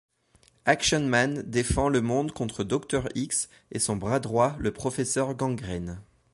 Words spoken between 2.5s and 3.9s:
Dr-X et